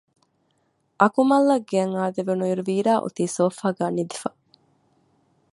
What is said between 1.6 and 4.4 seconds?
ގެއަށް އާދެވުނުއިރު ވީރާ އޮތީ ސޯފާގައި ނިދިފަ